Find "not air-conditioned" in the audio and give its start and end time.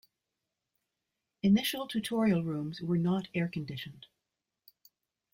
2.97-4.07